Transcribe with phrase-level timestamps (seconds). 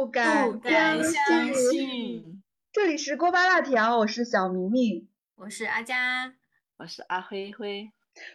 [0.00, 2.42] 不敢相信。
[2.72, 6.34] 这里是锅巴辣条，我是小明明，我是阿佳，
[6.78, 7.90] 我是阿灰灰。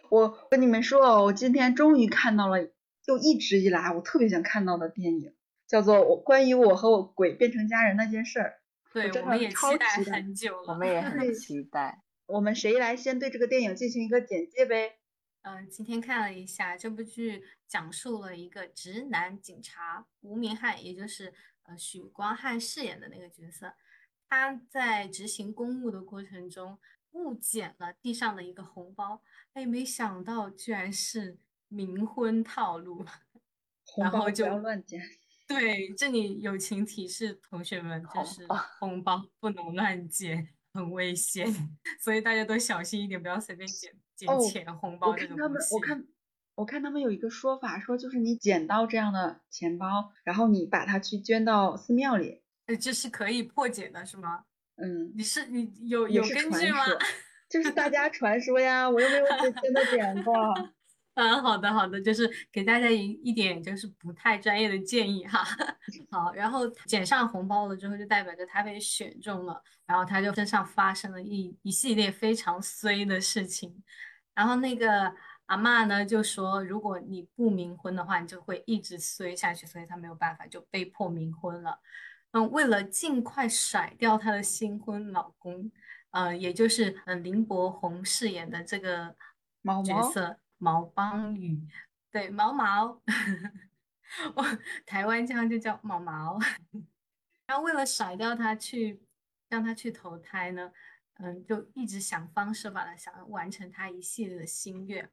[0.08, 2.68] 我跟你们说哦，我今天终于看到了，
[3.02, 5.34] 就一直以来我特别想看到的电影，
[5.66, 8.60] 叫做《我关于我和我鬼变成家人那件事儿》。
[8.92, 12.04] 对，我们也期待很久了，我们也 很期待。
[12.26, 14.98] 我们谁来先对这个电影进行一个简介呗？
[15.42, 21.32] 嗯，今天看了一下这部剧，讲述了一个直男警察吴明汉，也就是
[21.66, 23.74] 呃许光汉饰演的那个角色，
[24.28, 26.78] 他在执行公务的过程中
[27.12, 31.38] 误捡了地上的一个红包，哎，没想到居然是
[31.70, 33.04] 冥婚套路，
[33.98, 35.00] 然后就乱捡。
[35.48, 38.46] 对，这里友情提示同学们，就是
[38.80, 41.46] 红包不能乱捡，很危险，
[42.02, 43.92] 所以大家都小心一点，不要随便捡。
[44.16, 46.02] 捡钱红包这个他们，我看
[46.56, 54.44] 我看他们有一个说法，说就是你捡到这样的钱包，然后你把它去捐到寺庙里，呃，这是可以破解的，是吗？
[54.76, 56.84] 嗯，你是你有有根据吗？
[57.48, 59.24] 就是大家传说呀，我又没有
[59.62, 60.34] 真的捡过。
[61.14, 65.44] 嗯， 好的好的，就是给大家一一点就是不太专业的建议哈。
[66.10, 73.82] 好，然后捡上红包了之后，就代表着他被选中了，然后他就身上发生了一一系列非常衰的事情。
[74.34, 75.14] 然后那个
[75.46, 81.80] 阿妈呢就说，如果你不冥婚的话，你就会一直衰下去，所以她没有办法，就被迫冥婚了。
[82.32, 85.70] 嗯，为了尽快甩掉她的新婚老公，
[86.10, 89.16] 呃，也就是嗯林柏宏饰演的这个
[89.84, 90.38] 角色。
[90.58, 91.68] 毛邦宇，
[92.10, 93.02] 对毛毛，
[94.34, 94.42] 我
[94.86, 96.38] 台湾腔就叫毛毛。
[97.46, 99.02] 然后为了甩掉他去，
[99.50, 100.72] 让他去投胎呢，
[101.18, 105.10] 嗯，就一直想方设法的想完成他一系列的心愿。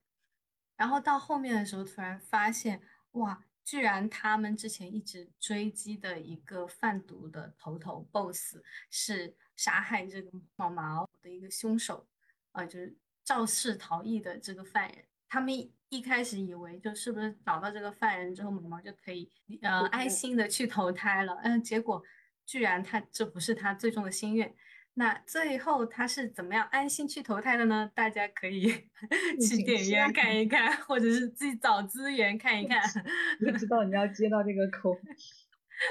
[0.75, 8.57] 然后到后面的时候，突然发现，哇，居然他们之前一直追击的一个贩毒的头头 boss
[8.89, 12.07] 是杀害这个毛毛的一个凶手，
[12.51, 15.05] 啊，就是肇事逃逸的这个犯人。
[15.29, 15.53] 他们
[15.89, 19.29] 一开始以为就是不是找到这个犯人之后，毛毛就可以
[19.61, 22.03] 呃安心的去投胎了，嗯，结果
[22.45, 24.53] 居然他这不是他最终的心愿。
[24.95, 27.91] 那最后他是怎么样安心去投胎的呢？
[27.95, 28.67] 大家可以
[29.41, 32.79] 去电影院看一看，或者是自己找资源看一看。
[33.45, 34.97] 我知道你要接到这个口。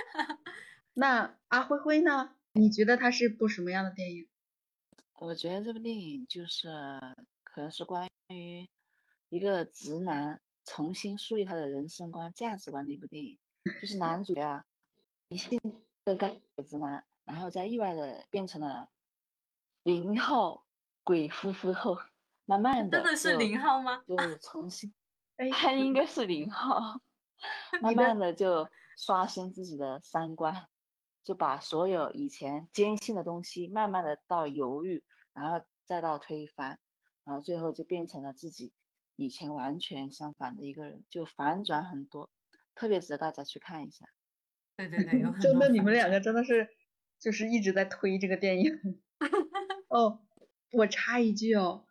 [0.94, 2.36] 那阿灰灰呢？
[2.52, 4.28] 你觉得它是部什么样的电影？
[5.14, 6.68] 我觉得这部电影就是
[7.42, 8.68] 可能是关于。
[9.28, 13.38] 一个直男重新树立他的人生观、价值观的一部电影，
[13.80, 14.66] 就是男主啊，
[15.28, 15.58] 一性
[16.04, 16.38] 的刚
[16.68, 18.90] 直男，然后在意外的变成了
[19.82, 20.64] 零号
[21.04, 21.98] 鬼夫妇后，
[22.44, 24.02] 慢慢的真的是零号吗？
[24.06, 24.92] 就重新，
[25.52, 27.00] 他应该是零号，
[27.80, 30.68] 慢慢的就刷新自己的三观，
[31.24, 35.02] 就把所有以前坚信的东西，慢慢的到犹豫，
[35.32, 36.78] 然后再到推翻，
[37.24, 38.72] 然后最后就变成了自己。
[39.16, 42.30] 以前完全相反的一个人，就反转很多，
[42.74, 44.06] 特别值得大家去看一下。
[44.76, 46.68] 对对对，真的，你们两个真的是
[47.22, 49.00] 就是一直在推这个电影。
[49.88, 50.18] 哦，
[50.72, 51.84] 我插一句哦，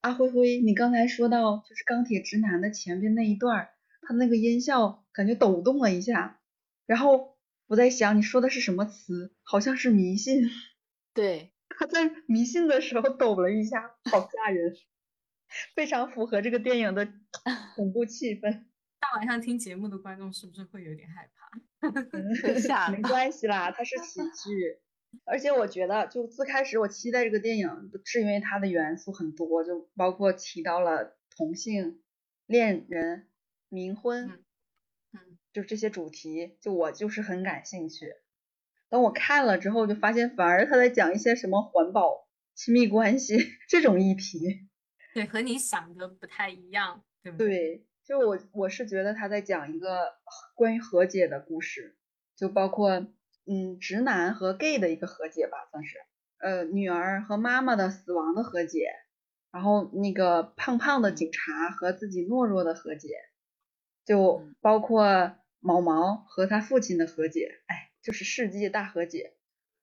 [0.00, 3.68] 阿灰灰，你刚才说到就是钢铁直男的前边那一段，
[4.00, 6.40] 他那个音效感觉抖动了一下，
[6.86, 7.36] 然后
[7.66, 9.34] 我在想你说的是什么词？
[9.42, 10.50] 好像是迷信。
[11.12, 14.74] 对， 他在迷信的时候抖了一下，好吓人。
[15.74, 17.12] 非常符合这个电影的
[17.74, 18.64] 恐怖气氛。
[19.10, 21.50] 大晚上听节目的观众是不是会有点害怕？
[22.92, 24.78] 没关系啦，它是喜剧。
[25.26, 32.00] 而且我觉得，就自开始我期待这个电影，是因为它的元素很多，就包括提到了同性
[32.46, 33.28] 恋人、
[33.68, 34.44] 冥婚，
[35.12, 35.18] 嗯，
[35.52, 38.12] 就这些主题，就我就是很感兴趣。
[38.88, 43.38] 等我看了之后，就发现反而他在讲一些什么环保、亲密关系
[43.68, 44.68] 这种议题。
[45.14, 47.48] 对，和你想的不太一样，对不对？
[47.48, 50.16] 对，就我我是觉得他在讲一个
[50.56, 51.96] 关于和解的故事，
[52.34, 53.06] 就包括
[53.46, 55.96] 嗯直男和 gay 的一个和解吧，算是。
[56.40, 58.88] 呃女儿和妈妈的死亡的和解，
[59.52, 63.10] 然后那个胖胖的警察和自己懦弱的和解，
[64.04, 69.36] 就包括毛毛和他父亲的和解，哎，就是世纪大和解，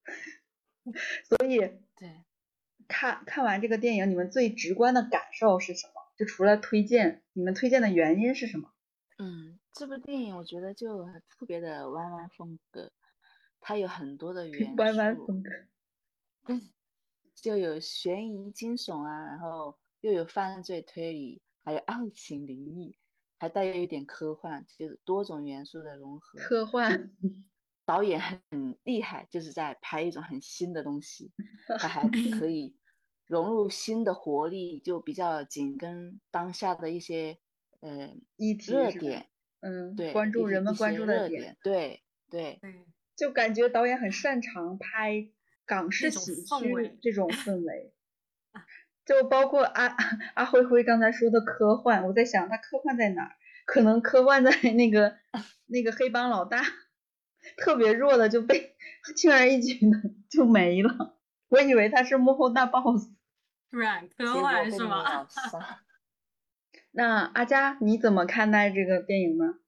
[1.29, 1.59] 所以
[1.95, 2.25] 对。
[2.89, 5.96] 看看完这个电影，你们最直观的感受是什么？
[6.17, 8.71] 就除了推荐，你们推荐的原因是什么？
[9.19, 12.91] 嗯，这部电影我觉得就特别的弯弯风格，
[13.61, 14.75] 它有很多的 元素。
[14.77, 15.49] 弯弯风格。
[16.47, 16.69] 嗯，
[17.35, 22.97] 就有悬疑惊悚啊，然后又有犯罪推理，还有爱情灵异，
[23.37, 26.39] 还带有一点科幻，就是多种元素的融合。
[26.39, 27.11] 科幻。
[27.85, 31.31] 导演很厉害，就是在拍一种很新的东西，
[31.79, 32.05] 他还
[32.37, 32.75] 可 以
[33.27, 37.37] 融入新的活力，就比较紧跟当下的一些
[37.81, 39.27] 呃议题热点，
[39.59, 42.85] 嗯，对，关注人们关注的点，对对对，
[43.15, 45.29] 就感觉导演很擅长拍
[45.65, 47.93] 港式喜剧这种氛围。
[49.05, 49.95] 就包括阿
[50.33, 53.35] 阿辉辉刚才说的科幻，我在想他科幻在哪儿？
[53.65, 55.17] 可能科幻在那个
[55.67, 56.61] 那个黑帮老大
[57.57, 58.75] 特别弱的就被
[59.15, 59.97] 轻而易举的
[60.29, 61.17] 就没了。
[61.49, 63.09] 我以为他是幕后大 boss。
[63.69, 65.27] 软科幻是吗？
[66.91, 69.59] 那阿佳你怎么看待这个电影呢？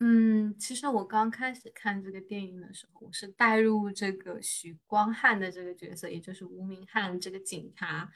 [0.00, 8.08] 嗯，其实我刚开始看这个电影的时候，我是带入这个许光汉的这个角色，也就是吴明翰这个警察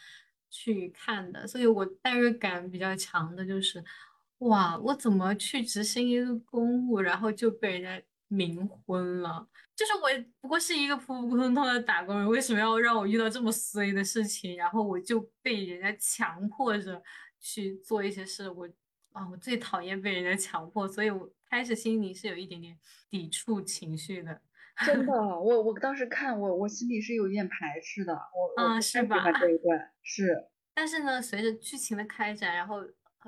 [0.49, 3.85] 去看的，所以我代入感比较强的就是，
[4.39, 8.01] 哇，我怎么去执行一个公务，然后就被人家
[8.33, 9.47] 冥婚了？
[9.77, 10.09] 就是我
[10.41, 14.57] 不过是一个普普通通的打工人，为什么要让我遇到这么衰的事情？
[14.57, 17.03] 然后我就被人家强迫着
[17.39, 18.67] 去做一些事，我
[19.13, 21.31] 啊，我最讨厌被人家强迫，所以我。
[21.53, 22.79] 开始心里是有一点点
[23.11, 24.41] 抵触情绪的，
[24.87, 29.31] 真的， 我我当时看我我心里是有一点排斥的，我啊是吧？
[29.33, 32.79] 这一段是，但是呢，随着剧情的开展，然后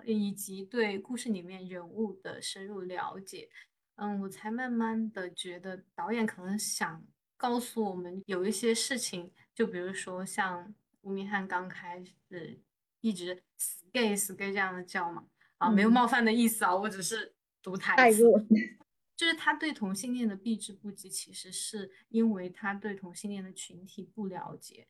[0.07, 3.51] 以及对故事里面人物的深入了解，
[3.97, 7.05] 嗯，我才慢慢的觉得导演可能想
[7.37, 12.61] 告诉我们有一些事情，就比如说像吴明翰刚开始
[13.01, 15.27] 一直死 gay 死 gay 这样的叫嘛，
[15.59, 17.35] 啊，没有冒犯的意思啊，我只是。
[17.65, 18.23] 读台词，
[19.17, 24.87] 就是他对同性恋的避之不及，其实是因为他对同性恋的群体不了解，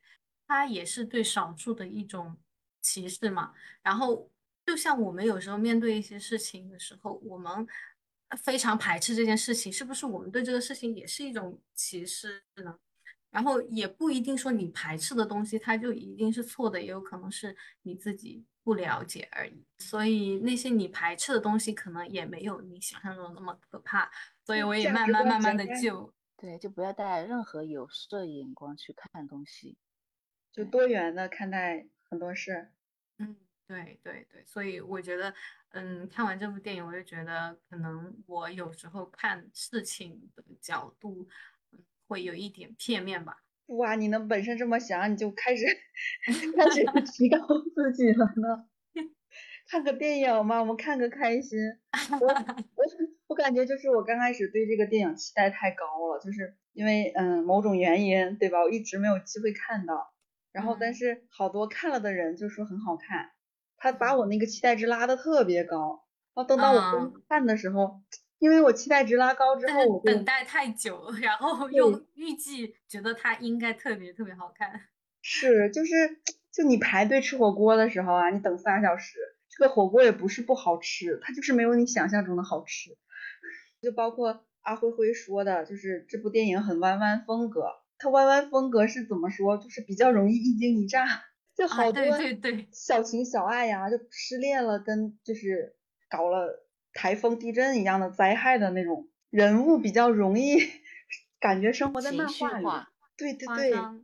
[0.49, 2.37] 他也是对少数的一种
[2.81, 3.55] 歧视嘛。
[3.81, 4.29] 然后，
[4.67, 7.65] 就像我们有时候面对一些事情的时候，我们
[8.37, 12.79] 非常排斥这件事情，是不是我们对这个事情也是一种歧视呢？
[13.31, 18.45] 然后也不一定说你排斥的东西它就一定是错的，也有可能是你自己。
[18.65, 24.11] 不了解而已，所以那些你排斥的东西，可能也没有你想象中的那么可怕。
[24.47, 29.77] 所以我也慢慢慢慢的就对，就不要带任何有色眼光去看东西，
[30.51, 32.71] 就多元的看待很多事。
[33.19, 35.33] 嗯，对对对，所以我觉得，
[35.71, 41.27] 嗯，看完这部电影，我就觉得可能我有时候看事情的角度
[42.07, 43.39] 会有一点片面吧。
[43.67, 45.65] 哇，你能本身这么想，你就开始
[46.57, 47.39] 开始提高
[47.75, 48.69] 自己了呢？
[49.67, 51.59] 看个电影嘛，我们看个开心。
[52.21, 52.27] 我
[52.77, 52.85] 我
[53.29, 58.61] 我感觉就是我刚开始对这个电影期待太高了，就是因为嗯某种原因，对吧？
[58.63, 60.13] 我一直没有机会看到。
[60.53, 63.33] 然后但是好多看了的人就说很好看，
[63.85, 66.05] 他把我那个期待值拉的特别高。
[66.35, 68.01] 然后等到我看的时候。
[68.41, 74.83] 因为我期待值拉高之后，我等待太久，然后又预计觉得它应该特别特别好看。
[75.23, 75.93] 是，就是
[76.53, 79.17] 就你排队吃火锅的时候啊，你等三个小时，
[79.49, 82.91] 这个火锅也不是不好吃，它就是没有你想象中的好吃。
[83.81, 89.57] 就包括阿辉辉说的，就是这部电影很弯弯风格，它弯弯风格是怎么说？
[89.57, 91.07] 就是比较容易一惊一乍，
[91.57, 92.03] 就好多
[92.73, 95.77] 小情小爱呀，就失恋了，跟就是
[96.09, 96.63] 搞了。
[96.97, 100.59] 台风、地震一样的灾害的那种人物比较容易
[101.41, 102.65] 感觉生活在漫画里，
[103.17, 103.49] 对对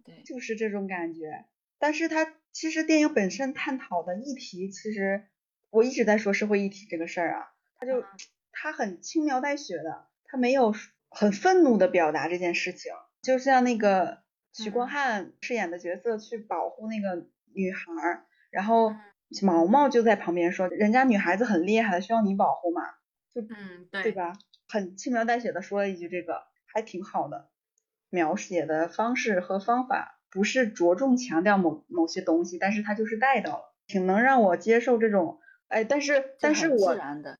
[0.04, 1.44] 对，就是这种感觉。
[1.78, 5.22] 但是它其实电影本身探讨的议题，其实
[5.70, 8.02] 我一直在说社会议题这个事儿啊，他就
[8.50, 10.74] 他很轻描淡写的，他没有
[11.10, 12.92] 很愤怒的表达这件事情。
[13.22, 18.94] 就像那个许光汉饰演的角色去保护那个女孩，然后。
[19.42, 22.82] 毛毛就在旁边说：“人家女孩子很厉害的，需要你保护嘛？”
[23.32, 24.32] 就嗯，对对吧？
[24.66, 27.48] 很轻描淡写的说了一句这个，还挺好的。
[28.08, 35.38] 描写的方式和方法不是着重强调某某些东西，但是他就是带到了，挺能让我接受这种。
[35.68, 37.38] 哎，但是但是我自然的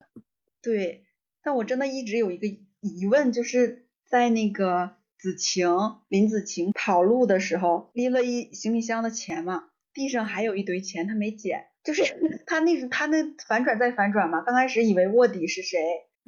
[0.63, 1.07] 对，
[1.43, 2.47] 但我真的一直有一个
[2.79, 5.69] 疑问，就是在那个子晴
[6.07, 11.67] 林子晴跑路的时候，拎了一行李箱的钱嘛，地上还有一堆钱，他没捡。
[11.83, 12.03] 就是
[12.47, 15.79] 他那他那反转再反转嘛，刚开始以为卧底是谁，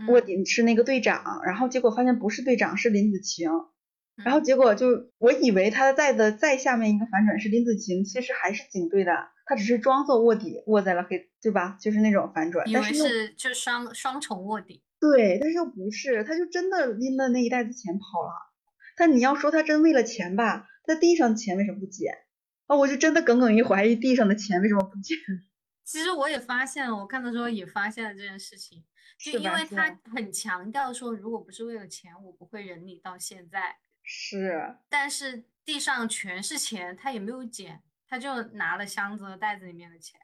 [0.09, 3.51] 卧底是那个队长，然后结果发现不是队长，是林子晴，
[4.25, 9.13] 然后结果就我以为他在的再下面一个反转是林子晴，其实还是警队的，
[9.45, 11.77] 他只是装作卧底卧在了黑，对吧？
[11.79, 18.33] 就是那种反转，但是就双双重卧底，对，但是又不是，他就真的拎了那一袋子钱跑了。
[18.97, 22.15] 但你要说他真为了钱吧，他地上的钱为什么不捡？
[22.73, 25.15] 啊，我就真的耿耿于怀疑地上的钱为什么不见。
[25.85, 28.83] 其实我也发现了，我看的时候也发现了这件事情，
[29.19, 33.77] 就因为他很强调说，如果不是为了钱，我不会忍你到现在。
[34.03, 40.19] 是，但是地上全是钱，他也没有捡，他就拿了箱子和袋子里面的钱。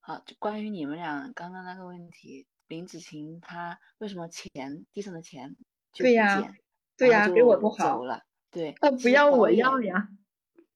[0.00, 5.54] 好，就关于你们俩刚刚那个问题，林子晴她为什么钱地上的钱
[5.92, 6.54] 就不捡？
[6.96, 8.24] 对呀，给我不好了。
[8.50, 10.08] 对，他不要我要呀。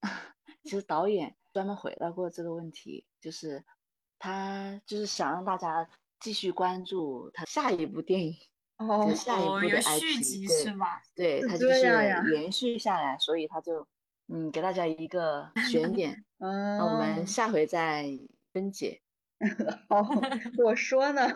[0.66, 3.64] 其实导演专门回答过这个问题，就是
[4.18, 5.88] 他就是想让大家
[6.20, 8.36] 继续关注他下一部电影。
[8.78, 11.00] 哦，下一部的 IP 是吧？
[11.14, 11.80] 对，他就是
[12.34, 13.86] 延续下来，所以他就
[14.28, 18.06] 嗯给大家一个悬点， 嗯，我们下回再
[18.52, 19.00] 分解。
[19.88, 20.06] 哦，
[20.62, 21.26] 我说呢，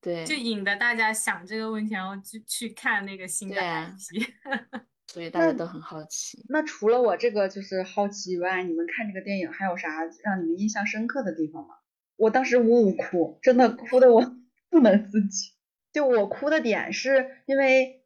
[0.00, 4.32] 对，就引得大家想这个问题，然后去去看那个新的 IP，
[5.06, 6.44] 所以大家都很好奇。
[6.48, 11.74] 那除了我这个就是好奇以外，你们看这个电影还有啥让你们印象深刻的地方吗？
[12.16, 14.34] 我当时呜呜哭，真的哭的我
[14.70, 15.52] 不能自己。
[15.92, 18.02] 就我哭的点是因为，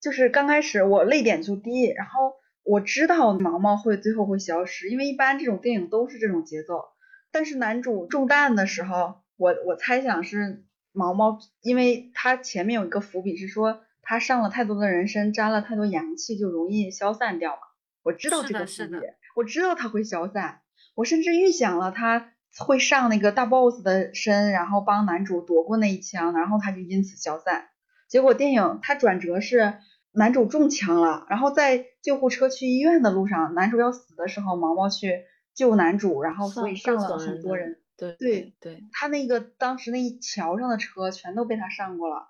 [0.00, 6.82] 就是刚开始我泪点就低，然后我知道毛毛会最后会消失，因为一般这种电影都是这种节奏。
[7.30, 17.60] 但是男主中弹的时候，我我猜想是毛毛，因为他前面有一个伏笔是说他上了太多的人参，沾了太多阳气，就容易消散掉嘛。
[18.02, 20.60] 我知道这个细节，我知道他会消散，
[20.94, 22.30] 我甚至预想了他。
[22.56, 27.66] 会上那个大 boss 的身，然后帮男主躲过那一枪，然后他就因此消散。
[28.06, 29.74] 结果电影他转折是
[30.12, 37.80] 男主中枪了，然后在救护车去医院的路上，男主要死的时候，毛毛去救男主，然后所以上了很多人。
[37.96, 42.28] 对对对，他那个当时那一桥上的车全都被他上过了。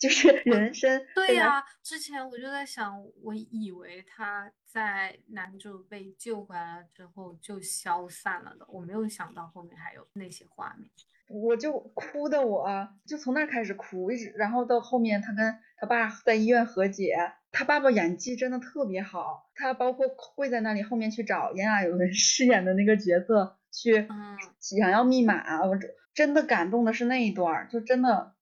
[0.00, 1.06] 就是人生。
[1.14, 10.90] 对呀，之前我就在想，我以为他在男主被救回来了之后就消散了的，我没有想到后面还有那些画面。
[11.28, 17.14] 我就哭的，我就从那开始哭，一直然后到后面他跟他爸在医院和解，
[17.52, 24.08] 他爸爸演技真的特别好，他包括跪在那里后面去找炎亚纶 饰演的那个角色去
[24.58, 25.78] 想要密码，我
[26.14, 28.34] 真的感动的是那一段，就真的。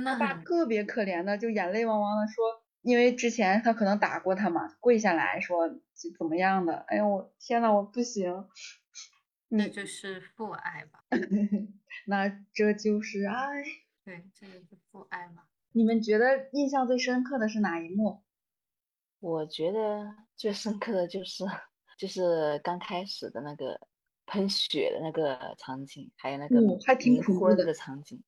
[0.00, 5.68] 他爸特别可怜的，就眼泪汪汪的说，因为之前他可能打过他嘛，跪下来说
[6.18, 6.84] 怎么样的？
[6.88, 8.48] 哎呦我天呐，我不行。
[9.48, 11.04] 那就是父爱吧？
[12.06, 13.62] 那这就是爱。
[14.04, 15.42] 对，这就是父爱嘛。
[15.72, 18.22] 你们觉得印象最深刻的是哪一幕？
[19.20, 21.44] 我觉得最深刻的就是
[21.98, 23.78] 就是刚开始的那个
[24.26, 28.22] 喷血的那个场景，还有那个冥婚的场景。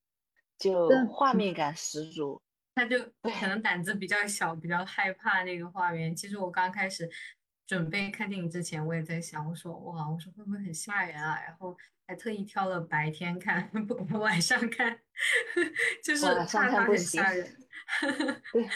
[0.58, 2.40] 就画面感十足，
[2.74, 6.14] 他就可能胆子比较小，比较害怕那个画面。
[6.14, 7.08] 其实我刚开始
[7.66, 11.40] 准备看电影之前，我也在想，我说哇，我说会不会很吓人啊？
[11.46, 14.98] 然后还特意挑了白天看， 不晚上看，
[16.04, 17.56] 就是怕他很吓人。
[18.52, 18.68] 对，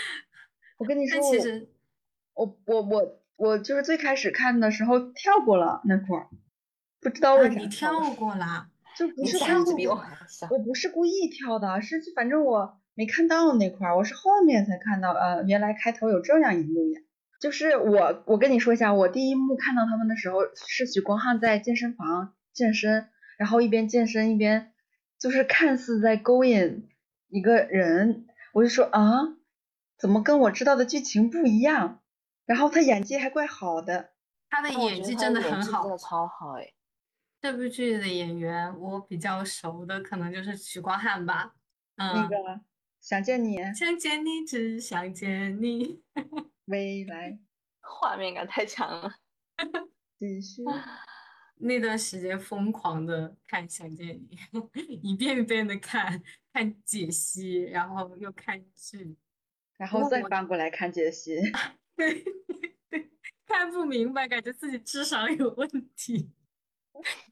[0.79, 1.71] 我跟你说，其实
[2.35, 6.29] 我我我我就是最开始看的时候跳过了那块儿，
[7.01, 7.61] 不知道为啥。
[7.61, 8.71] 你跳过了。
[8.99, 10.02] 就不是跳过，
[10.50, 17.00] 我不是故意跳的，是反正我没看到那块儿，我是后面才看到，呃，原来开头有这样一幕呀。
[17.40, 23.07] 就是我，我跟你说一下，我第一幕看到他们的时候，是许光汉在健身房健身，
[23.38, 24.73] 然后一边健身一边
[25.21, 26.88] 就是看似在勾引
[27.28, 29.37] 一个人，我就说啊，
[29.97, 32.00] 怎么跟我知道的剧情不一样？
[32.45, 34.11] 然后他演技还怪好的，
[34.50, 36.73] 他的演技真的很好，真的超好哎。
[37.40, 41.54] 这部剧的演员，我比较熟的可能就是许光汉吧。
[41.97, 42.61] 嗯，那个
[43.00, 46.02] 想见你，想见你，只想见你。
[46.66, 47.38] 未来，
[47.80, 49.14] 画面感太强了。
[50.18, 50.62] 继续。
[51.61, 54.37] 那段时间疯狂的看《想见你》，
[55.02, 59.16] 一遍一遍的看，看解析，然后又看剧，
[59.76, 61.37] 然后再翻过来看解析。
[61.97, 62.23] 对
[62.88, 63.11] 对，
[63.47, 66.30] 看不明白，感觉自己智商有问题。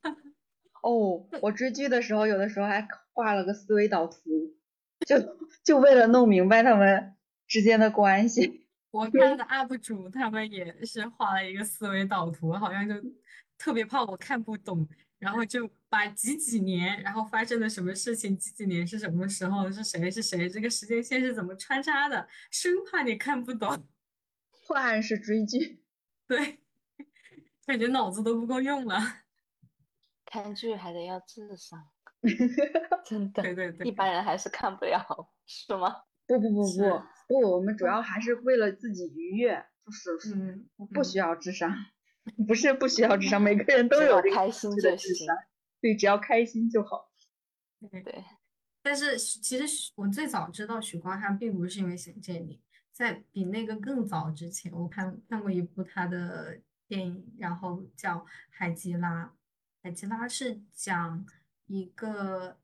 [0.83, 4.21] 哦，我追剧的时候，有的时候还画了个思维导图，
[5.07, 5.17] 就
[5.65, 8.67] 就为了弄明白他们之间的关系。
[8.93, 12.95] 我看的 UP 主他们也是画了一个思维导图，好像就
[13.59, 23.87] 特别怕我看不懂，然后就把几几年，然后发生了什么事情，几几年是什么时候，是谁是谁，这个时间线是怎么穿插的，生怕你看不懂。
[24.67, 25.83] 破案是追剧，
[26.27, 26.59] 对，
[27.67, 29.26] 感觉脑子都不够用了。
[30.43, 31.83] 看剧还得要智商，
[33.07, 35.03] 真的，对对对，一般人还是看不了，
[35.47, 36.03] 是吗？
[36.27, 41.75] 不不不不不，我们主要还是为了自己愉悦，就是嗯，不需要智商，
[42.47, 45.27] 不是不需要智商，每个人都有这个开心就行，
[45.81, 47.11] 对，只要开心就好。
[47.91, 48.25] 对。
[48.83, 52.57] 但是其实我最早知道许光汉，并不是因为《想见你》，
[52.93, 58.19] 在比那个更早之前，我看看过一部他的电影，然后叫
[58.51, 59.25] 《海吉拉》。
[59.87, 61.25] 海吉拉是讲
[61.67, 62.59] 一个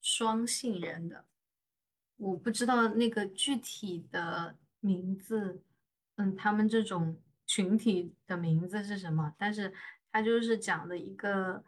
[0.00, 1.24] 双性人的，
[2.16, 5.62] 我不知道那个具体的名字，
[6.16, 7.16] 嗯，他们这种
[7.46, 9.32] 群体的名字是什么？
[9.38, 9.72] 但是
[10.10, 11.62] 他就是讲的一个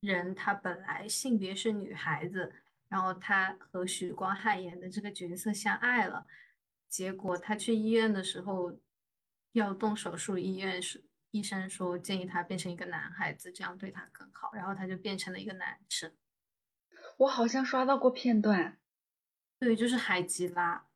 [0.00, 2.50] 人，他本来性别是女孩子。
[2.88, 6.26] 然后他和许光汉演的这个角色相爱了，
[6.88, 8.74] 结果他去医院的时候
[9.52, 14.50] 要动手术，医院是医生说建议他变成一个男孩子，这样对他更好。
[14.54, 16.12] 然后他就变成了一个男生。
[17.18, 18.78] 我好像刷到过片段，
[19.58, 20.86] 对，就是海吉拉。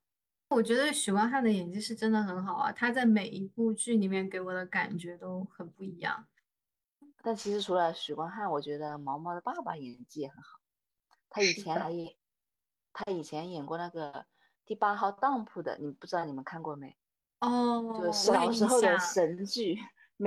[0.49, 6.27] 我觉得许光汉的演技是真的很好啊，他在每一部剧里面给我的感觉都很不一样。
[7.23, 10.61] 但其实除了许光汉，我觉得毛毛的爸爸演技也很好。
[11.31, 12.15] 他以前还演，
[12.93, 14.27] 他以前演过那个
[14.67, 16.97] 第八号当铺的，你不知道你们看过没？
[17.41, 19.79] 哦，就小时候的神剧，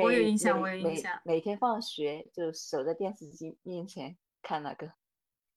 [0.03, 1.19] 我有印象，我有印象。
[1.23, 4.91] 每天放学就守在电视机面前看那个。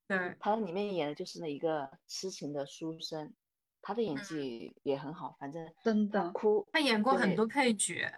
[0.06, 3.34] 对，他里面演的就是那一个痴情的书生，
[3.82, 6.66] 他的演技也很好，反正真的哭。
[6.72, 8.10] 他演过很多配角，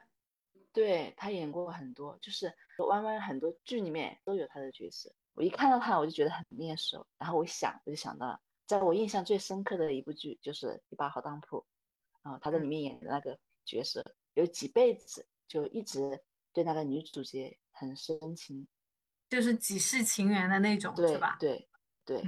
[0.73, 2.53] 对他演过很多，就是
[2.89, 5.13] 弯弯很多剧里面都有他的角色。
[5.35, 7.05] 我一看到他，我就觉得很面熟。
[7.19, 11.59] 然后我想，我就想到了，在我印象最深刻的一部剧就是《第八号当铺》，
[12.23, 16.21] 然后他在里面演的那个角色，有几辈子就一直
[16.53, 18.69] 对那个女主角很深情，
[19.29, 21.37] 就是几世情缘的那种，对吧？
[21.41, 21.69] 对
[22.05, 22.23] 对，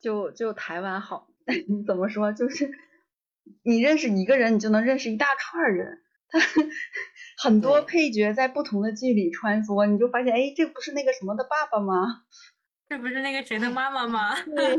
[0.00, 1.28] 就就台湾好，
[1.86, 2.32] 怎么说？
[2.32, 2.68] 就是
[3.62, 6.02] 你认识一个人，你就能认识一大串人。
[6.30, 6.38] 他
[7.38, 12.24] 很多配角在不同的剧里穿梭，你就发现，哎，这不是那个什么的爸爸吗？
[12.88, 14.34] 这不是那个谁的 妈妈吗？
[14.44, 14.76] 对。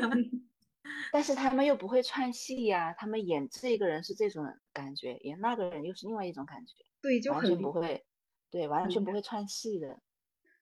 [1.12, 6.74] 但是他们又不会串戏呀，他们演这个人是这种感觉，演那个人又是另外一种感觉。
[7.02, 8.06] 对，就完全不会，
[8.52, 10.00] 对，完全不会串戏的。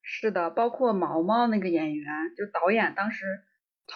[0.01, 3.25] 是的，包括毛毛那个演员，就导演当时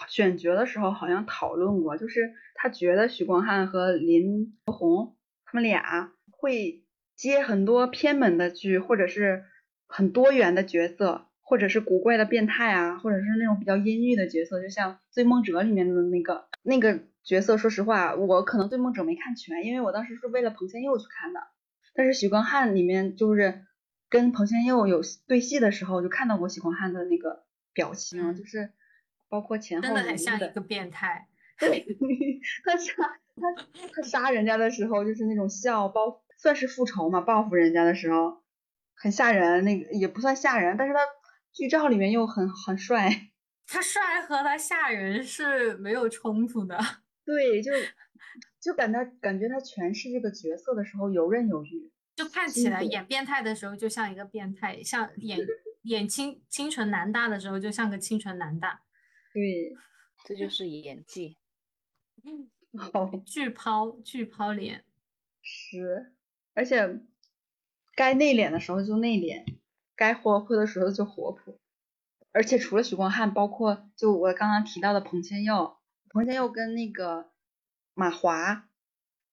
[0.08, 6.80] 选角的时候好像讨论过，就是他觉得许光汉和林柏宏他们俩会。
[7.14, 9.44] 接很多偏门的剧，或者是
[9.86, 17.58] 很多元的角色，或者是古怪的变态啊，或者是那种比较阴郁的角色，就像《醉梦者》里面的那个那个角色。
[17.58, 21.40] 说实话，我可能《醉梦者》没看全，因为我当时是为了彭千佑去看的。
[21.94, 23.66] 但是许光汉里面就是
[24.08, 28.70] 跟彭千佑有对戏的时候，就看到过许光汉的那个表情，就是
[29.28, 31.28] 包括前后真的很像一个变态。
[31.58, 31.84] 对，
[32.64, 32.94] 他杀
[33.36, 36.22] 他他杀人家的时候，就是那种笑包。
[36.38, 38.42] 算是复仇嘛，报复人家的时候
[38.94, 41.00] 很吓人，那个也不算吓人，但是他
[41.52, 43.30] 剧照里面又很很帅。
[43.66, 46.78] 他帅和他吓人是没有冲突的。
[47.24, 47.70] 对，就
[48.60, 55.38] 就感觉感觉他诠释这个角色的时候游刃有余，就看起来演变态的时候就像一个变态，像演
[55.84, 58.82] 演清清纯男大的时候就像个清纯男大。
[59.32, 59.74] 对，
[60.24, 61.38] 这就是演技。
[62.76, 64.84] 好，巨抛巨抛脸。
[65.40, 66.12] 是。
[66.54, 67.00] 而且
[67.94, 69.44] 该内敛的时候就内敛，
[70.02, 71.56] 该活泼的时候就活泼。
[72.32, 75.76] 而且除了许光汉，包括就我刚刚提到的彭千佑，
[76.10, 77.30] 彭千佑跟那个
[77.94, 78.68] 马华，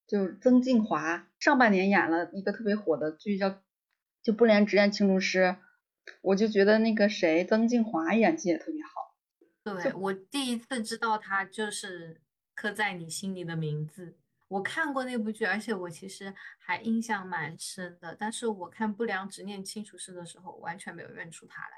[0.05, 3.49] 就曾静华，上半年演了一个特别火的剧叫
[4.21, 5.39] 《就不连执业庆祝师》，
[6.21, 9.15] 我就觉得那个谁曾静华演技也特别好。
[9.63, 12.21] 对我第一次知道他就是
[12.53, 14.13] 刻在你心里的名字。
[14.49, 18.13] 我看过那部剧，而且我其实还印象蛮深的。
[18.19, 21.71] 但是我看《不良执念清除师》的时候，完全没有认出他来，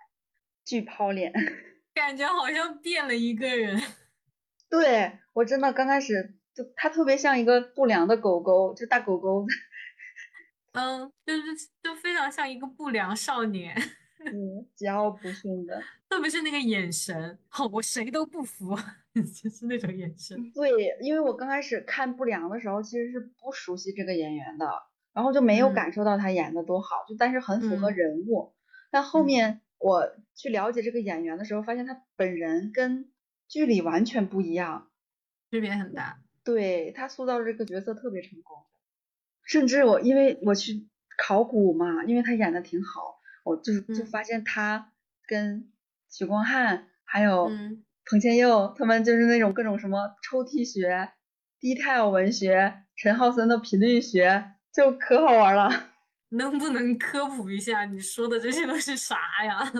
[0.65, 1.31] 巨抛脸，
[1.93, 3.79] 感觉好像变了一个人。
[4.67, 9.45] 对我真的刚开始就他特别像一个不良的狗狗，就大狗狗。
[10.73, 11.41] 嗯，就是
[11.83, 13.75] 就非常像一个不良少年。
[14.23, 18.77] 嗯，桀骜不驯的，特别是那个眼神，哦，我谁都不服，
[19.43, 20.51] 就是那种眼神。
[20.53, 20.71] 对，
[21.01, 24.67] 因为我刚开始看不良的时候，其实是不熟悉这个演员的，
[25.13, 28.53] 然后就没有感受到他演的多好，就但是很符合人物。
[28.89, 33.11] 但后面我去了解这个演员的时候，发现他本人跟
[33.47, 34.89] 剧里完全不一样，
[35.49, 36.19] 区别很大。
[36.43, 38.57] 对他塑造这个角色特别成功，
[39.43, 43.19] 甚至我因为我去考古嘛，因为他演的挺好。
[43.43, 44.93] 我就是就发现他
[45.27, 45.71] 跟
[46.09, 47.49] 许光汉还有
[48.11, 51.13] 彭千佑他们就是那种各种什么抽屉学、
[51.61, 55.71] detail 文学、陈浩森的频率学，就可好玩了。
[56.35, 59.71] 能不能科普一下你说的这些都是啥呀？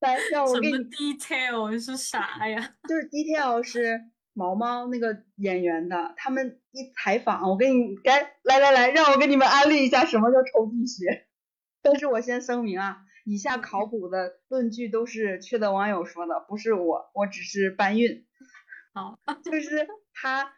[0.00, 2.58] 来，让我给你 detail 是啥呀？
[2.88, 4.00] 就是 detail 是
[4.32, 11.26] 毛毛那个演员的，他们一采访，我给你来来来来，让我给你们安利一下什么叫抽屉学。
[11.84, 18.26] 但是我先声明啊，以下考古的论据都是缺德网友说的，不是我，我只是搬运。
[18.92, 20.52] 好，就是他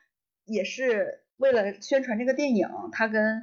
[0.45, 3.43] 也是为了宣传这个电影，他跟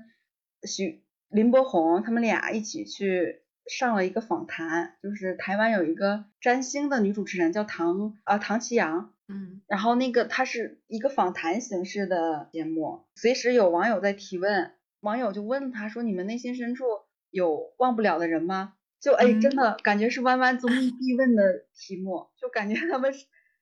[0.68, 16.84] 许林柏宏他们俩一起去上了一个访谈，就是台湾有一个占星的女主持人叫唐啊唐奇阳，嗯，然后那个它是一个访谈形式的节目，随时有网友在提问，网友就问他说：“你们内心深处
[17.32, 23.14] 有忘不了的人吗？”就哎，真的感觉是弯弯综艺必问的题目，就感觉他们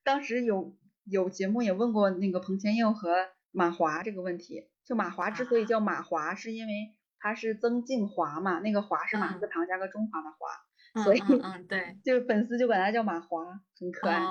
[0.03, 0.77] 当时有。
[1.03, 6.73] 有节目也问过那个彭千佑和马华这个问题，就马华之所以叫马华，是因为
[7.17, 13.43] 他是曾静华嘛，那个华是马字旁加个中华的华，所以嗯对，就粉丝就管他叫马华，
[13.79, 14.21] 很可爱。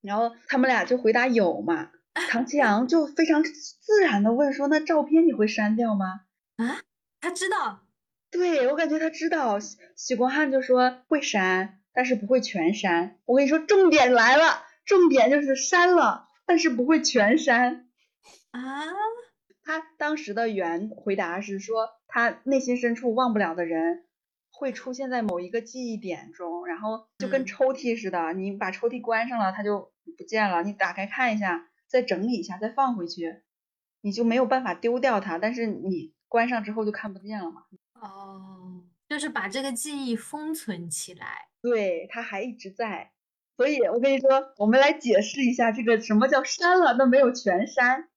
[0.00, 1.92] 然后他们俩就回答有嘛，
[2.28, 6.22] 唐奇阳就非常自然的问说，那照片你会删掉吗？
[6.56, 6.80] 啊，
[7.20, 7.86] 他知道，
[8.30, 9.58] 对我感觉他知道。
[9.96, 13.18] 许光汉就说会删，但是不会全删。
[13.24, 14.64] 我跟你说，重点来了。
[14.86, 17.88] 重点就是删了，但是不会全删
[18.50, 18.60] 啊。
[19.62, 24.04] 他当时的原回答是说，他内心深处忘不了的人
[24.50, 30.64] 会出现在某一个记忆点中，然后就跟抽屉似的，你把抽屉关上了，它就不见了。
[30.64, 33.42] 你打开看一下，再整理一下，再放回去，
[34.00, 35.38] 你就没有办法丢掉它。
[35.38, 37.62] 但是你关上之后就看不见了嘛。
[38.00, 41.48] 哦，就是把这个记忆封存起来。
[41.62, 43.12] 对，它还一直在。
[43.56, 48.08] 所以，我跟你说，我们来解释一下这个什么叫删了，那没有全删，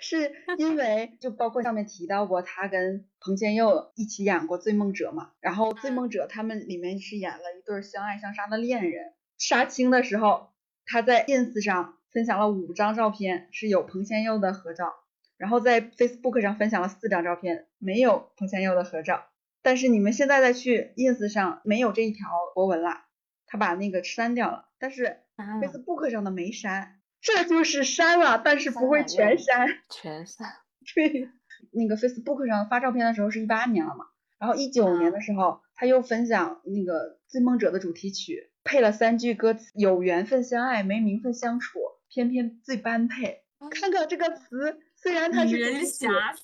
[0.00, 10.54] 是 因为就包括上面提到过，他跟彭千佑一起演过《醉梦者》嘛，然后《醉梦者》他们里面是演了一对相爱相杀的恋人，杀青的时候，
[10.86, 14.94] 他在 ins 上分享了五张照片，是有彭千佑的合照，
[15.38, 19.24] 然后在 Facebook 上分享了四张照片，没有彭千佑的合照，
[19.62, 23.04] 但是你们现在再去 ins 上，没有这一条博文了。
[23.46, 29.68] 他把那个删掉了，但是 Facebook 上的没删，这就是删了，但是不会全删。
[29.88, 30.46] 全删。
[30.94, 31.30] 对，
[31.70, 34.04] 那个 Facebook 上发照片的时候是一八年了嘛，
[34.38, 43.44] 然后一九年的时候他又分享那个《追梦者》的主题曲，配了三句歌词：有缘分相爱，没名分相处，偏偏最般配。
[43.70, 46.42] 看看这个词，虽然他是女人瑕疵。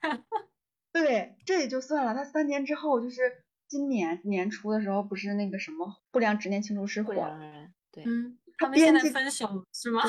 [0.92, 3.44] 对，这也就算了，他三年之后就是。
[3.70, 7.14] 今年年初的时候，不是那个什么不良执念清除师火，
[7.92, 10.02] 对，嗯，他们现在分手是吗？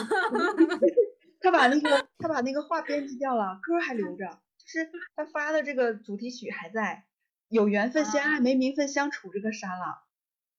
[1.39, 7.05] 他把那个他把那个话编辑掉了，歌还留着，就是他发的这个主题曲还在，
[7.49, 10.05] 有缘分相爱，没名分相处，这个删了，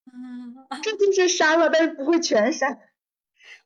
[0.06, 2.78] 嗯，这就是删了，但是不会全删，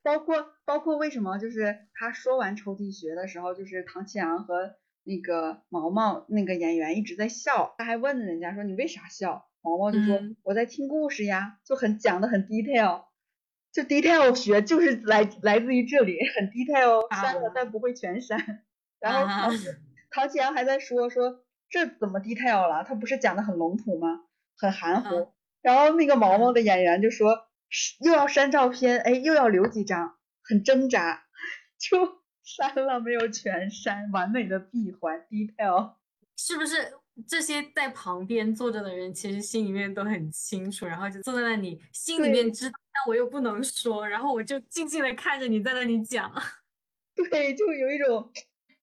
[0.03, 4.77] 包括包括为什么就是他说完抽屉学的时候，就是唐奇阳和。
[5.09, 9.47] 那个毛毛那个演员一直在笑，他还问人家说你为啥笑？
[9.63, 13.05] 毛毛就说我在听故事呀，就很讲的很 detail，
[13.71, 18.65] 就 detail 学就是来来自于这里，很 detail，删了但不会全删。
[18.99, 19.53] 然后唐
[20.11, 22.83] 唐奇阳还在说说这怎么 detail 了？
[22.83, 24.25] 他不是讲的很笼统吗？
[24.59, 25.29] 很含糊。
[25.63, 27.46] 然后那个毛毛的演员就说
[28.01, 31.27] 又要删照片，哎又要留几张，很挣扎，
[31.79, 32.25] 就。
[32.47, 35.95] 删了没有全删，完美的闭环 detail，
[36.37, 36.77] 是不是
[37.27, 46.33] 这些在旁边坐着的人其实心里面都很清楚，然后就坐在那里心里面知道，但我又不能说，然后我就静静的看着你在那里讲，
[47.31, 48.31] 对，就有一种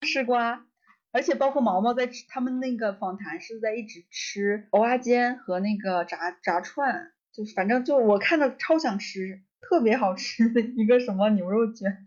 [0.02, 0.66] 吃瓜，
[1.14, 12.06] 而且包括毛毛在吃他们那个访谈是在一直吃蚵仔煎和那个炸炸串，就反正就我看着超想吃，特别好吃的一个什么牛肉卷。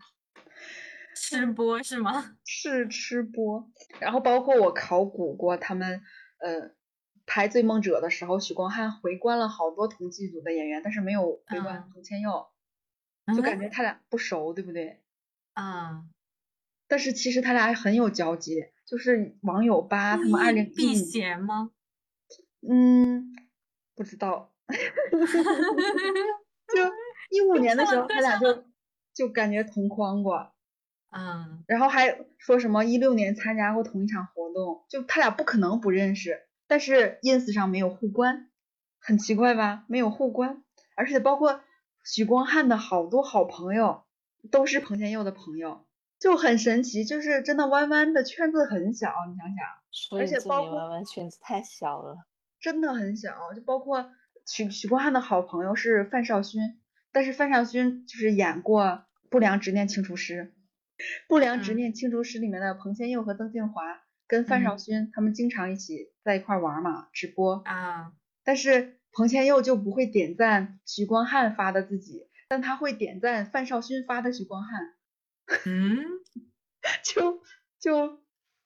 [1.13, 2.37] 吃播是吗？
[2.45, 6.01] 是吃播，然后包括我考古过他们，
[6.37, 6.71] 呃，
[7.25, 12.47] 拍《醉梦者》的时候，许光汉回关了好多同剧组的演员，但是没有回关彭千佑，
[13.35, 15.01] 就感觉他俩不熟，对不对？
[15.53, 16.05] 啊，
[16.87, 21.71] 但是其实他俩很有交集，就是网友扒他们二零避嫌吗？
[22.61, 23.35] 嗯，
[23.95, 24.53] 不知道，
[26.67, 26.83] 就
[27.29, 28.65] 一五年的时候他俩就
[29.13, 30.51] 就感觉同框过。
[31.09, 38.49] 嗯，然后还说什么一六年参加过同一场活动，就他俩不可能不认识，但是 ins 上没有互关，
[38.99, 39.85] 很奇怪吧？
[39.87, 40.63] 没有互关，
[40.95, 41.61] 而且包括
[42.03, 44.03] 许光汉的好多好朋友
[44.51, 45.85] 都是彭千佑的朋友，
[46.19, 52.17] 就很神奇，就是真的弯弯的圈子很小，你想想，而且包括弯弯圈子太小了，
[52.59, 54.11] 真的很小，就包括
[54.47, 56.79] 许许光汉的好朋友是范少勋，
[57.11, 58.85] 但是范少勋就是演过
[59.29, 60.33] 《不良执念清除师》，
[61.27, 63.83] 《不良执念清除师》里面的彭千佑和曾静华
[64.25, 74.93] 跟范少勋他们经常一起在一块玩嘛，直播啊，但是彭千佑就不会点赞许光汉发的自己，但他会点赞范少勋发的许光汉，
[75.65, 75.97] 嗯，
[77.03, 77.41] 就
[77.79, 78.21] 就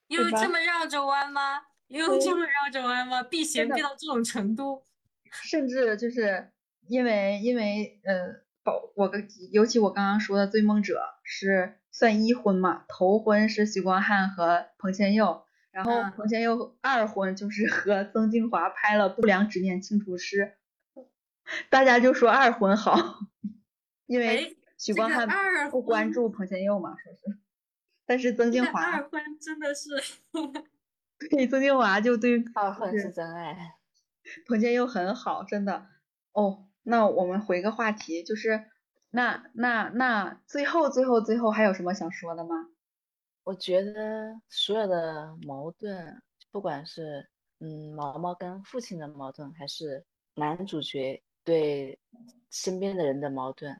[0.07, 1.63] 又这么绕着弯吗？
[1.87, 3.23] 又这么绕着弯吗？
[3.23, 4.85] 避嫌避到这种程度？
[5.31, 6.51] 甚至就是
[6.87, 20.57] 因为因为呃，宝我跟尤其我刚刚说的《追梦者》是算一婚嘛，头婚是许光汉和彭千佑，然后彭千佑二婚就是和曾静华拍了《不良执念清除师》，
[21.69, 23.19] 大家就说二婚好，
[24.05, 25.27] 因为许光汉
[25.69, 27.39] 不关注彭千佑嘛，说是，
[28.05, 29.89] 但是曾静华二婚真的是，
[31.29, 33.75] 对曾静华就对二婚是真爱。
[34.47, 35.87] 彭千佑很好，真的
[36.33, 36.67] 哦。
[36.83, 38.65] 那我们回个话题，就是
[39.11, 42.55] 那那那最后最后最后还有什么想说的吗？
[43.43, 47.29] 我觉得所有的矛盾，不管是
[47.59, 50.05] 嗯毛毛跟父亲的矛盾，还是
[50.35, 51.99] 男主角对
[52.49, 53.79] 身边的人的矛盾，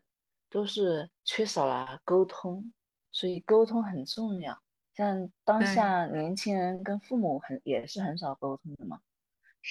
[0.50, 2.72] 都是缺少了沟通。
[3.12, 4.58] 所以沟通很重要。
[4.96, 9.00] 像当下年轻人跟父母很也是很少沟通的嘛。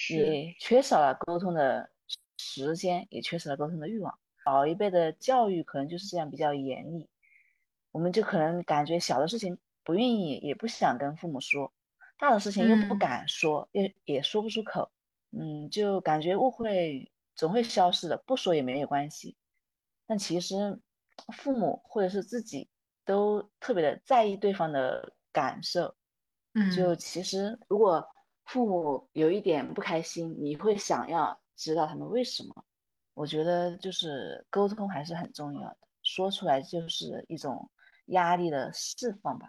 [0.09, 1.91] 也缺少了沟通的
[2.37, 4.17] 时间，也缺少了沟通的欲望。
[4.45, 7.09] 老一辈的教育可能就是这样比较严厉，
[7.91, 11.71] 我们就可能感觉小的事情不愿意，也不想跟父母说，
[12.17, 14.91] 大的事情又不敢说，也也说不出口。
[15.31, 19.35] 嗯，就感觉误会总会消失的，不说也没有关系。
[20.07, 20.79] 但其实
[21.33, 22.69] 父母或者是自己
[23.05, 25.95] 都特别的在意对方的感受。
[26.53, 28.07] 嗯，就其实如果。
[28.45, 32.65] 父母有一点不开心，你会想要知道他们为什么？
[33.13, 37.69] 我觉得就是沟通还是很重要的，说出来就是一种
[38.07, 39.47] 压力的释放吧。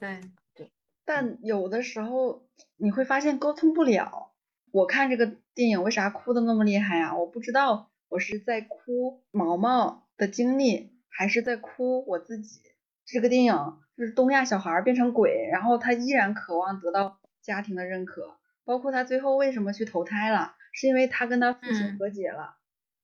[0.00, 0.20] 对
[0.54, 0.72] 对，
[1.04, 4.32] 但有的时候你会发现沟通不了。
[4.72, 7.14] 我看这个电影为啥哭的那么厉害呀？
[7.14, 12.60] 我不知道我是在哭毛毛的经历，还是在哭我自己。
[13.04, 13.54] 这个电影
[13.96, 18.38] 就是东亚小孩变成鬼，然后他依然渴望得到家庭的认可。
[18.64, 22.56] 包括他最后为什么去投胎了，是因为他跟他父亲和解了。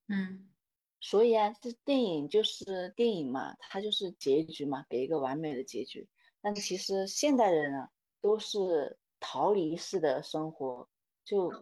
[0.06, 0.48] 嗯，
[1.00, 6.08] 所以啊，这电影就是电影嘛，它就是结局嘛，给一个完美的结局。
[6.40, 7.90] 但其实现代人啊，
[8.22, 10.88] 都是逃离式的生活，
[11.24, 11.52] 就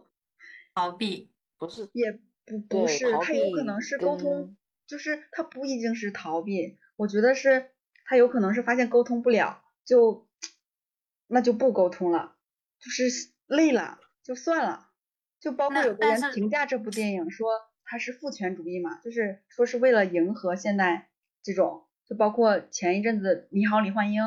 [0.75, 2.11] 逃避，不是也
[2.45, 7.71] 不不是，他有可能是沟通，就是他不一定是逃避，我觉得是
[8.05, 10.27] 他有可能是发现沟通不了，就
[11.25, 12.36] 那就不沟通了，
[12.87, 13.35] 就是。
[13.49, 14.89] 累了就算了，
[15.39, 17.47] 就包括有的人评价这部电影说
[17.85, 21.07] 它是父权主义嘛，就是说是为了迎合现代
[21.41, 24.21] 这种，就包括前一阵子你好李焕英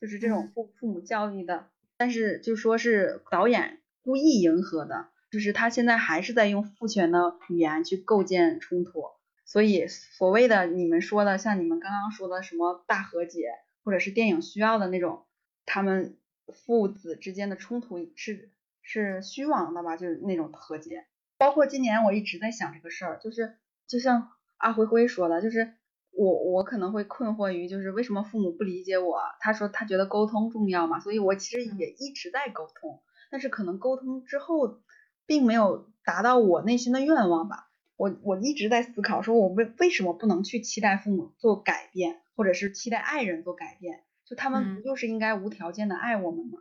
[0.00, 9.04] 就是这种父父母教育的，但是就说是导演故意迎合的，就是他现在还是在用父权的语言去构建冲突，
[9.44, 13.52] 所以所谓的你们说的像你们刚刚说的什么大和解，
[13.84, 15.26] 或者是电影需要的那种
[15.64, 16.18] 他们
[16.52, 18.50] 父子之间的冲突是。
[18.86, 21.06] 是虚妄的吧，就是那种和解。
[21.38, 23.56] 包括今年我一直在想这个事儿，就是
[23.88, 24.28] 就像
[24.58, 25.72] 阿辉辉说的，就是
[26.10, 29.22] 我我可能会困惑于，就是为什么父母不理解我？
[29.40, 34.82] 他说他觉得沟通重要嘛，所以我其实也一直在沟通，但是可能沟通之后
[35.24, 37.70] 并没有达到我内心的愿望吧。
[37.96, 44.04] 我我一直在思考，说我为为什么不能去期待父母做改变，或者是期待爱人做改变？
[44.24, 46.60] 就他们不就是应该无条件的爱我们吗？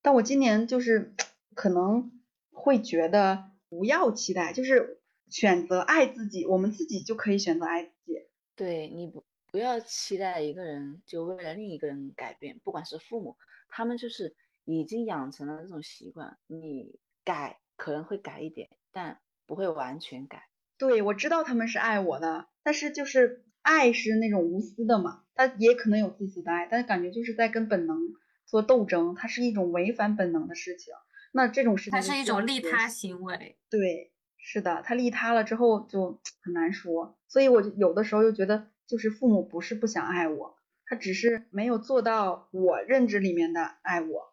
[0.00, 1.14] 但我今年就是。
[1.54, 2.10] 可能
[2.50, 8.14] 会觉得不要期待，就是选择爱自己，我们自己就可以选择爱自己。
[8.56, 13.36] 对你不不要期待一个人就为了另一个人改变，不管是父母，
[13.68, 20.48] 他们就是已经养成了这种习惯，你改可能会改一点，但不会完全改。
[20.78, 27.96] 对，我知道他们是爱我的，但是就是爱是那种无私的嘛，他也可能有自私的爱，但是感觉就是在跟本能
[28.44, 30.92] 做斗争，它是一种违反本能的事情。
[31.32, 33.56] 那这种事情，它是一种利他行为。
[33.70, 37.16] 对，是的，他利他了之后就 很难说。
[37.28, 44.32] 所以我就有的时候又觉得，就是父母不是不想爱我，他只是没有做到我认知里面的爱我。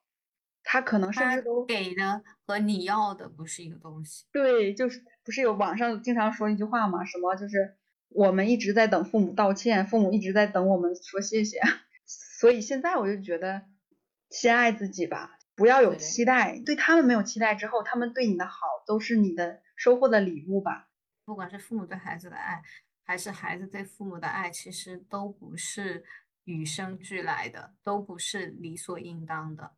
[0.62, 4.26] 他可能甚至都给的和你要的不是一个东西。
[4.32, 7.06] 对，就是不是有网上经常说一句话吗？
[7.06, 7.78] 什么就是
[8.10, 11.60] 我们一直在等父母道歉，父母一直在等我们说谢谢。
[12.06, 13.64] 所以现在我就觉得，
[14.30, 15.38] 先爱自己吧。
[15.56, 20.90] 不要有期待，对他们没有期待之后，他们对你的好都是你的收获的礼物吧。
[21.26, 22.64] 不管是父母对孩子的爱，
[23.04, 26.06] 还是孩子对父母的爱，其实都不是
[26.46, 29.74] 与生俱来的，都不是理所应当的。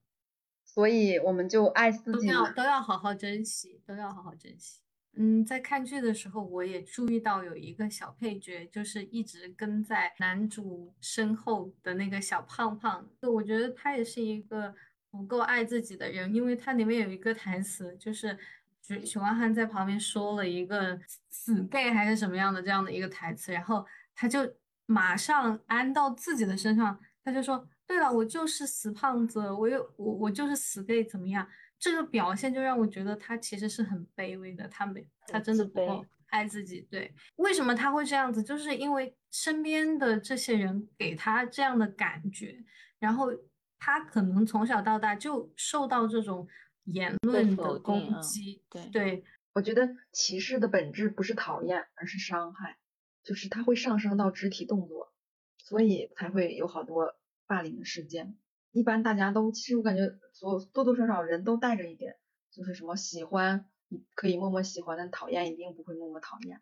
[0.63, 4.81] 所以我们就爱自己，都要都要好好珍惜，都要好好珍惜。
[5.17, 13.05] 嗯，在看剧的时候，我也注意到有一个小配角，就是一直跟在男主身后的那个小胖胖。
[13.21, 14.73] 就我觉得他也是一个
[15.09, 18.37] 不够爱自己的人，因为他里面有一个台词，就是
[18.81, 20.97] 许许光汉在旁边说了一个
[21.29, 24.39] 死 gay 还是什么样的这样的一个台词，然后他就
[24.85, 31.45] 马上安到自己的身上，他就说：“对了，我就是死胖子，我又我我就是死 gay，怎么样？”
[31.81, 36.79] 这个表现就让我觉得他其实是很卑微的，他没，他真的不够爱自己。
[36.91, 38.43] 对，为什么他会这样子？
[38.43, 42.63] 就是因为身边的这些人给他这样的感觉，
[42.99, 43.31] 然后
[43.79, 46.47] 他可能从小到大就受到这种
[46.83, 48.63] 言论的攻击。
[48.69, 52.77] 对，对我觉得歧视的本质不是讨厌，而是伤害，
[53.23, 55.11] 就是它会上升到肢体动作，
[55.57, 57.15] 所以才会有好多
[57.47, 58.37] 霸凌的事件。
[58.71, 60.03] 一般大家都，其实我感觉
[60.33, 62.15] 所多多少少人都带着一点，
[62.49, 66.61] 就是什么喜欢你可以默默喜欢，但讨厌一定不会默默讨厌。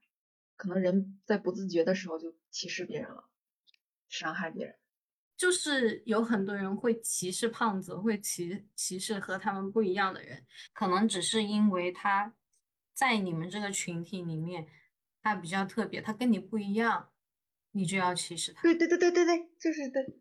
[0.55, 3.29] 可能人在不自觉的时候就歧视别人了，
[4.09, 4.75] 伤害别人。
[5.37, 12.33] 就是有很多人会歧视胖子，会歧歧视和他们不一样的人，可能只是因为他
[12.93, 14.67] 在你们这个群体里面
[15.21, 17.09] 他比较特别，他跟你不一样，
[17.71, 18.63] 你就要歧视他。
[18.63, 20.19] 对对对对对对，就是对。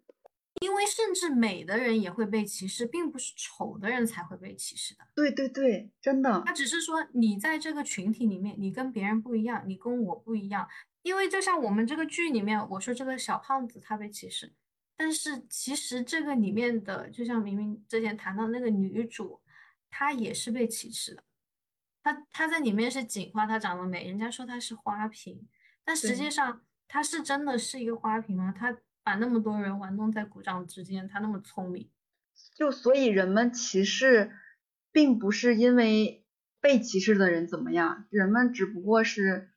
[0.61, 5.07] 因为甚至美的人也会被歧视，并不是丑的人才会被歧视的。
[5.15, 6.43] 对对对，真的。
[6.47, 10.69] 他只是说你在这个群体里面，你跟别人不一样，你跟我不一样。
[11.03, 14.53] 因为就像我们这个剧里面，我说这个小胖子他被歧视，
[14.97, 19.41] 但是其实这个里面的，就像明明之前谈到那个女主，
[19.91, 21.23] 她也是被歧视的。
[22.03, 25.47] 她她在里面是警花，她长得美，人家说她是花瓶，
[25.85, 28.53] 但实际上她是真的是一个花瓶吗？
[28.57, 28.77] 她。
[29.09, 31.89] 把那么多人玩弄在鼓掌之间，他那么聪明，
[32.55, 34.33] 就所以人们歧视，
[34.93, 36.27] 并不是因为
[36.61, 39.49] 被歧视的人怎么样，人们只不过是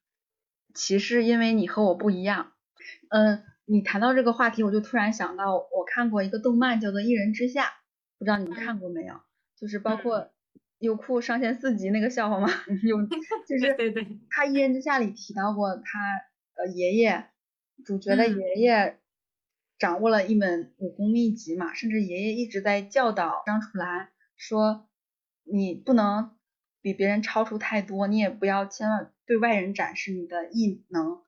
[0.73, 2.53] 歧视，因为你和我不一样。
[3.09, 7.65] 嗯，你谈到这个话题，我就突然想到，我看过一个动漫叫做《一人之下》，
[8.17, 9.19] 不知道你们看过没有？
[9.59, 10.31] 就是包括
[10.79, 12.47] 优酷上线四集那个笑话吗？
[12.87, 13.05] 有，
[13.45, 15.99] 就是对对，他《一人之下》里提到过他
[16.55, 17.25] 呃爷爷，
[17.83, 19.00] 主角的爷爷。
[19.81, 24.87] 掌握了一门武功秘籍嘛，甚至爷爷一直在教导张楚岚说，
[25.43, 26.37] 你不能
[26.83, 31.23] 比别人超出太多，你也不要千万对外人展示你的异能，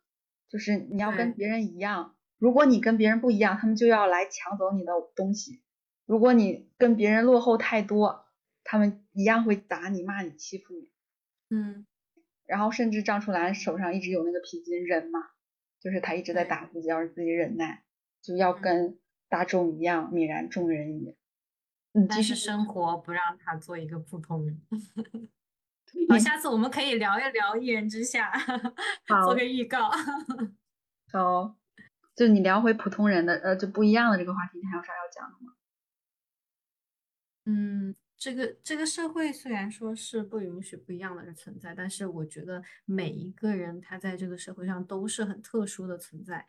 [0.50, 2.16] 就是你要跟别人一样。
[2.38, 5.63] 如果你跟别人不一样，他们就要来抢走你的东西。
[6.06, 8.28] 如果你跟别人落后太多，
[8.63, 10.92] 他们一样会打你、骂你、欺负你。
[11.50, 11.88] 嗯，
[12.46, 15.22] 然后甚至张楚岚手上一直有那个皮筋，忍嘛，
[15.80, 17.83] 就是他一直在打自己，要是自己忍耐。
[18.24, 18.98] 就要跟
[19.30, 21.16] 大众一样泯然众人矣。
[21.92, 24.60] 嗯，但是生活不让他做一个普通人。
[26.10, 28.32] 好，下次我们可以聊一聊《一人之下》，
[29.26, 29.92] 做个预告。
[31.12, 31.56] 好，
[32.16, 35.54] 就你聊回普通人的，呃，就不一样的这个话题，你还有啥要讲的吗？
[37.46, 46.48] 嗯，这个这个社会虽然说是不允许不一样的人存在，但是我觉得每一个人他在这个社会上都是很特殊的存在。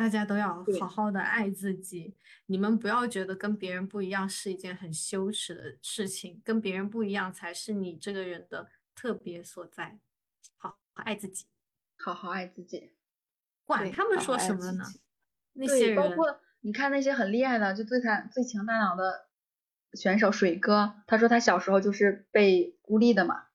[0.00, 2.14] 大家都要好好的爱自己，
[2.46, 9.98] 你们不要觉得跟别人不一样是一件很羞耻的事情，跟别人不一样才是你这个人的特别所在。
[10.56, 11.44] 好好爱自己，
[11.98, 12.92] 好好爱自己，
[13.66, 14.84] 管他们说什么呢？
[15.52, 19.26] 那些人，包括你看那些很厉害的，就最强最强大脑的
[19.92, 23.48] 选手水哥，他说他小时候就是被孤立的嘛，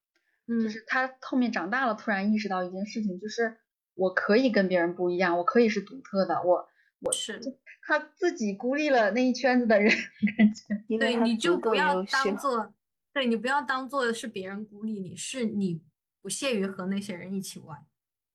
[0.45, 3.57] 嗯，就是他后面长大了，突然意识到一件事情，就是。
[3.95, 6.69] 我可以跟别人不一样，我可以是独特的，我
[7.01, 7.41] 我是
[7.81, 9.89] 他自己孤立了那一圈子的人，
[10.37, 12.73] 感觉对，你就不要当做，
[13.13, 15.81] 对你不要当做是别人孤立你，是你
[16.21, 17.85] 不屑于和那些人一起玩，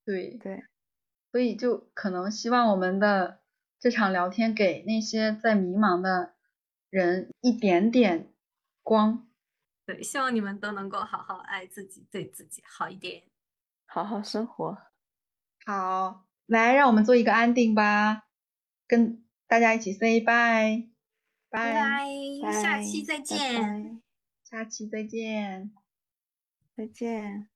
[0.05, 0.39] 对。
[0.39, 0.65] 对，
[1.33, 3.41] 所以就可能希望我们的
[3.79, 6.35] 这场聊天给那些在迷茫的
[6.89, 8.33] 人一点点
[8.83, 9.29] 光，
[9.85, 13.25] 对，希望你们都能够好好爱自己，对自己好一点，
[13.87, 14.79] 好好生活。
[15.65, 18.25] 好，来，让我们做一个安定吧，
[18.87, 20.89] 跟大家一起 say bye，
[21.49, 24.01] 拜拜，下期再见，
[24.43, 25.73] 下期再见，
[26.77, 27.49] 再见。